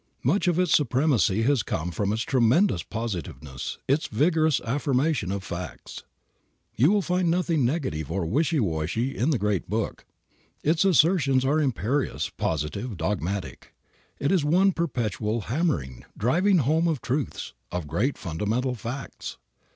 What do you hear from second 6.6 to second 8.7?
You will find nothing negative or wishy